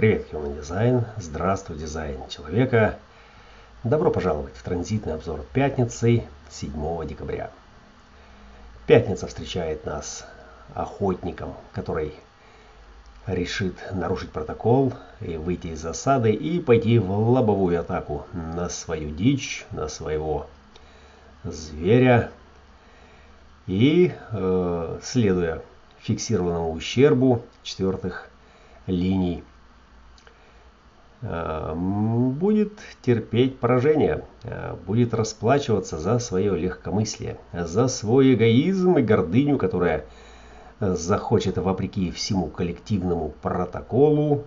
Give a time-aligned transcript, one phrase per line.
[0.00, 1.04] Привет, Human Design.
[1.18, 2.98] Здравствуй, дизайн человека.
[3.84, 7.50] Добро пожаловать в транзитный обзор пятницы 7 декабря.
[8.86, 10.26] Пятница встречает нас
[10.72, 12.14] охотником, который
[13.26, 19.66] решит нарушить протокол и выйти из засады и пойти в лобовую атаку на свою дичь,
[19.70, 20.46] на своего
[21.44, 22.30] зверя.
[23.66, 25.60] И, э, следуя
[25.98, 28.30] фиксированному ущербу четвертых
[28.86, 29.44] линий,
[31.22, 40.06] будет терпеть поражение, э, будет расплачиваться за свое легкомыслие, за свой эгоизм и гордыню, которая
[40.80, 44.44] захочет, вопреки всему коллективному протоколу,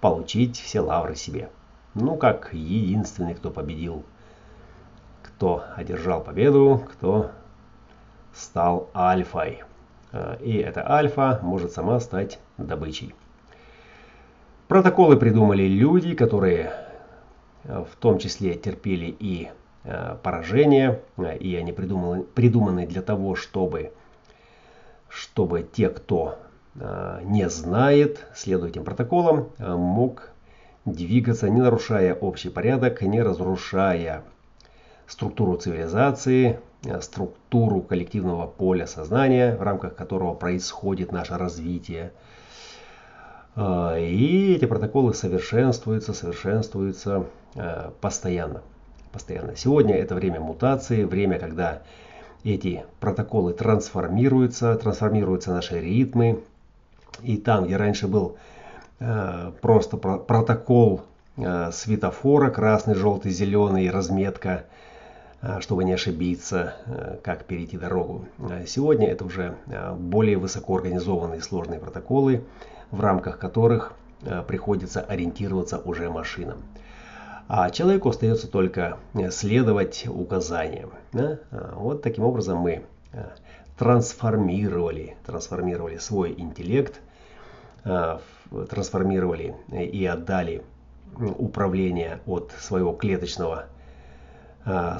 [0.00, 1.50] получить все лавры себе.
[1.94, 4.04] Ну, как единственный, кто победил,
[5.22, 7.32] кто одержал победу, кто
[8.32, 9.64] стал альфой.
[10.12, 13.14] Э, и эта альфа может сама стать добычей.
[14.68, 16.72] Протоколы придумали люди, которые
[17.64, 19.48] э, в том числе терпели и
[19.84, 21.00] э, поражение,
[21.40, 23.92] и они придуманы, придуманы для того, чтобы,
[25.08, 26.38] чтобы те, кто
[27.24, 30.30] не знает, следуя этим протоколам, мог
[30.84, 34.22] двигаться, не нарушая общий порядок, не разрушая
[35.08, 42.12] структуру цивилизации, Э, структуру коллективного поля сознания, в рамках которого происходит наше развитие.
[43.58, 47.24] Э, и эти протоколы совершенствуются, совершенствуются
[47.56, 48.62] э, постоянно.
[49.12, 49.56] постоянно.
[49.56, 51.82] Сегодня это время мутации, время, когда
[52.44, 56.40] эти протоколы трансформируются, трансформируются наши ритмы.
[57.22, 58.36] И там, где раньше был
[59.60, 61.02] просто протокол
[61.36, 64.97] светофора, красный, желтый, зеленый, разметка– Э,
[65.60, 68.26] чтобы не ошибиться, э, как перейти дорогу.
[68.38, 69.56] Э, сегодня это уже
[69.96, 72.44] более высокоорганизованные сложные протоколы,
[72.90, 73.92] в рамках которых
[74.48, 76.64] приходится ориентироваться уже машинам.
[77.46, 78.98] А человеку остается только
[79.30, 80.90] следовать указаниям.
[81.52, 82.82] Вот таким образом мы
[83.78, 87.00] трансформировали, трансформировали свой интеллект,
[87.84, 90.64] трансформировали и отдали
[91.16, 93.77] управление от своего клеточного Э,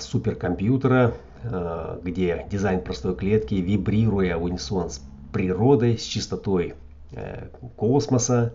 [0.00, 5.00] суперкомпьютера, э, где дизайн простой клетки, вибрируя в унисон с
[5.32, 6.74] природой, с чистотой
[7.12, 8.54] э, космоса,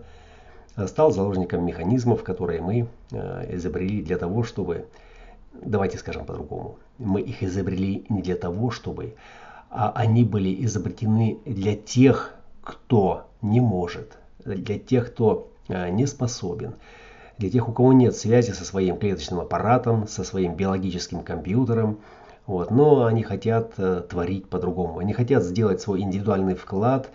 [0.86, 4.86] стал заложником механизмов, которые мы изобрели для того, чтобы,
[5.52, 9.14] давайте скажем по-другому, мы их изобрели не для того, чтобы,
[9.70, 16.74] а они были изобретены для тех, кто не может, для тех, кто не способен,
[17.38, 21.98] для тех, у кого нет связи со своим клеточным аппаратом, со своим биологическим компьютером.
[22.46, 24.98] Вот, но они хотят э, творить по-другому.
[24.98, 27.10] Они хотят сделать свой индивидуальный вклад.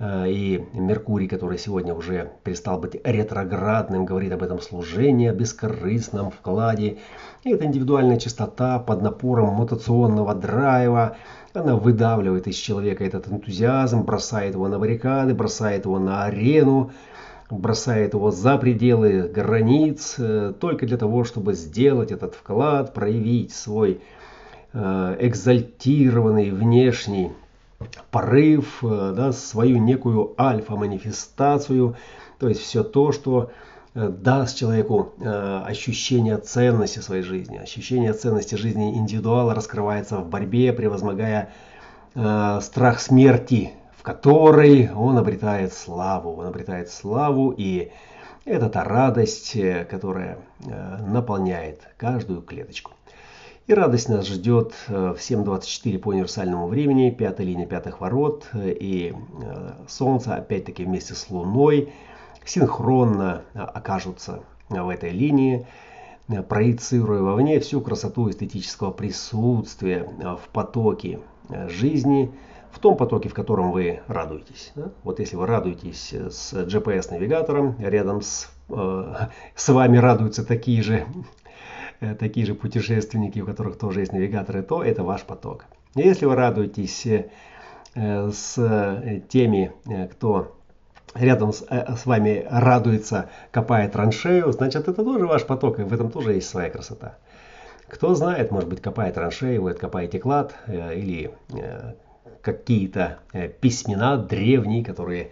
[0.00, 6.32] Э, и Меркурий, который сегодня уже перестал быть ретроградным, говорит об этом служении, о бескорыстном
[6.32, 6.98] вкладе.
[7.44, 11.16] И эта индивидуальная чистота под напором мутационного драйва,
[11.54, 16.90] она выдавливает из человека этот энтузиазм, бросает его на баррикады, бросает его на арену,
[17.50, 24.00] бросает его за пределы границ э, только для того, чтобы сделать этот вклад, проявить свой
[24.72, 27.32] э, экзальтированный внешний
[28.10, 31.96] порыв, э, да, свою некую альфа-манифестацию,
[32.38, 33.50] то есть все то, что
[33.92, 37.56] даст человеку ощущение ценности своей жизни.
[37.56, 41.50] Ощущение ценности жизни индивидуала раскрывается в борьбе, превозмогая
[42.14, 46.34] страх смерти, в которой он обретает славу.
[46.36, 47.90] Он обретает славу, и
[48.46, 52.92] это та радость, э, которая э, наполняет каждую клеточку.
[53.66, 59.14] И радость нас ждет э, в 7.24 по универсальному времени, пятая линия пятых ворот, и
[59.86, 61.92] Солнце опять-таки вместе с Луной
[62.46, 64.40] синхронно окажутся
[64.70, 65.66] в этой линии,
[66.48, 70.08] проецируя вовне всю красоту эстетического присутствия
[70.42, 71.20] в потоке
[71.68, 72.32] жизни–
[72.72, 74.72] в том потоке, в котором вы радуетесь.
[74.74, 74.90] Да?
[75.02, 79.14] Вот если вы радуетесь с GPS-навигатором, рядом с, э,
[79.54, 81.06] с вами радуются такие же,
[82.00, 85.64] э, такие же путешественники, у которых тоже есть навигаторы, то это ваш поток.
[85.94, 87.30] Если вы радуетесь э,
[88.32, 90.56] с теми, э, кто
[91.14, 95.92] рядом с, э, с вами радуется, копая траншею, значит это тоже ваш поток, и в
[95.92, 97.18] этом тоже есть своя красота.
[97.88, 101.94] Кто знает, может быть, копая траншею, вы откопаете клад э, или э,
[102.42, 105.30] какие-то э, письмена древние, которые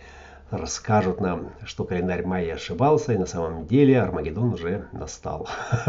[0.51, 5.49] расскажут нам, что календарь майя ошибался, и на самом деле Армагеддон уже настал.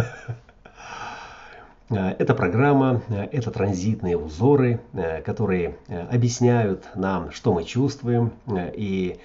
[1.91, 4.79] Э, эта программа, э, это транзитные узоры,
[5.25, 5.75] которые
[6.11, 9.17] объясняют нам, что мы чувствуем, и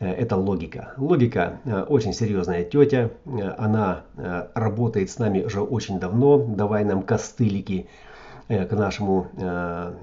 [0.00, 0.94] это логика.
[0.96, 3.10] Логика очень серьезная тетя,
[3.56, 4.02] она
[4.54, 7.86] работает с нами уже очень давно, давай нам костылики
[8.50, 9.28] к нашему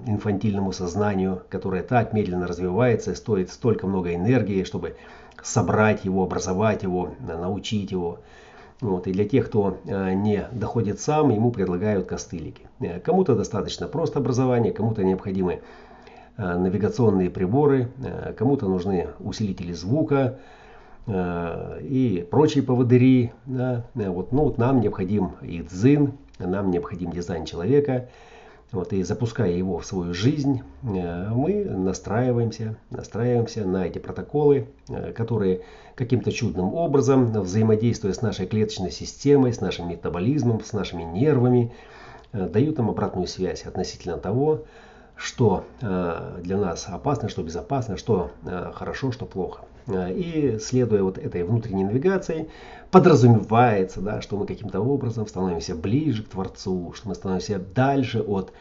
[0.06, 4.96] инфантильному сознанию, которое так медленно развивается стоит столько много энергии, чтобы
[5.44, 8.20] собрать его, образовать его, научить его.
[8.80, 12.68] Вот, и для тех, кто э, не доходит сам, ему предлагают костылики.
[12.80, 15.62] Э, кому-то достаточно просто образование, кому-то необходимы
[16.38, 17.90] э, навигационные приборы,
[18.38, 20.38] кому-то нужны усилители звука
[21.10, 23.32] и прочие поводыри.
[23.46, 23.86] Да.
[23.96, 28.10] Вот, ну, вот нам необходим и дзин, нам необходим дизайн человека–
[28.72, 35.14] вот, и запуская его в свою жизнь, э, мы настраиваемся, настраиваемся на эти протоколы, э,
[35.14, 35.62] которые
[35.96, 41.72] каким-то чудным образом, взаимодействуя с нашей клеточной системой, с нашим метаболизмом, с нашими нервами,
[42.34, 44.66] э, дают нам обратную связь относительно того,
[45.16, 48.30] что для нас опасно, что безопасно, что
[48.76, 49.62] хорошо, что плохо.
[49.88, 52.50] И следуя вот этой внутренней навигации,
[52.92, 58.52] подразумевается, да, что мы каким-то образом становимся ближе к Творцу, что мы становимся дальше от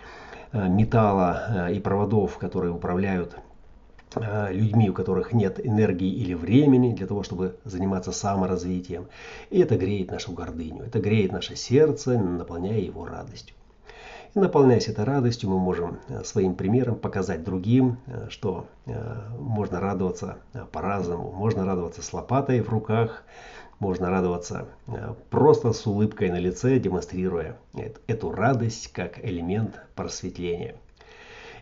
[0.52, 3.36] э, металла э, и проводов, которые управляют
[4.14, 9.06] э, людьми, у которых нет энергии или времени для того, чтобы заниматься саморазвитием.
[9.50, 13.56] И это греет нашу гордыню, это греет наше сердце, наполняя его радостью.
[14.36, 17.96] Наполняясь этой радостью, мы можем своим примером показать другим,
[18.28, 18.66] что
[19.38, 20.36] можно радоваться
[20.72, 21.32] по-разному.
[21.32, 23.24] Можно радоваться с лопатой в руках,
[23.78, 27.56] можно радоваться э, просто с улыбкой на лице, демонстрируя
[28.06, 30.76] эту радость как элемент просветления.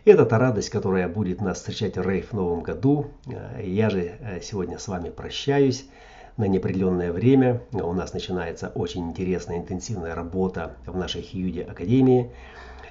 [0.05, 3.07] Это та радость, которая будет нас встречать Рейв в новом году.
[3.27, 5.89] Э, я же э, сегодня с вами прощаюсь
[6.37, 7.61] на неопределенное время.
[7.71, 12.31] У нас начинается очень интересная, интенсивная работа в нашей Хьюди Академии.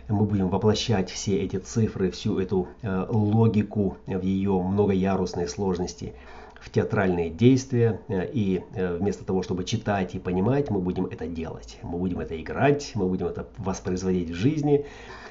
[0.08, 6.12] Мы будем воплощать все эти цифры, всю эту логику в ее многоярусной сложности–
[6.64, 11.26] в театральные действия, э, и э, вместо того, чтобы читать и понимать, мы будем это
[11.26, 11.79] делать.
[11.82, 14.87] Мы будем это играть, мы будем это воспроизводить в жизни.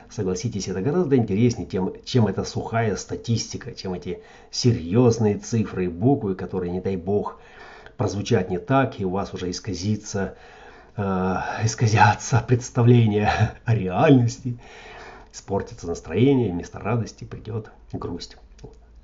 [0.10, 4.20] Согласитесь, это гораздо интереснее, тем, чем эта сухая статистика, чем эти
[4.52, 7.40] серьезные цифры и буквы, которые, не дай бог,
[7.98, 10.36] прозвучат не так, и у вас уже исказится,
[10.96, 11.02] э,
[11.64, 14.58] исказятся представления о реальности,
[15.32, 18.38] испортится настроение, вместо радости придет грусть.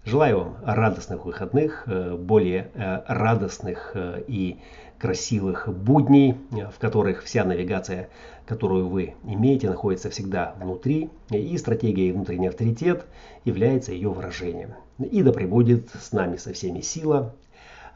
[0.06, 4.58] Желаю вам радостных выходных, э, более э, радостных э, и
[4.98, 8.10] красивых будней, в которых вся навигация,
[8.46, 13.06] которую вы имеете, находится всегда внутри, и стратегия внутренний авторитет
[13.46, 14.74] является ее выражением.
[14.98, 17.36] И да пребудет с нами со всеми сила,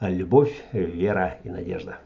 [0.10, 1.98] любовь, вера и надежда.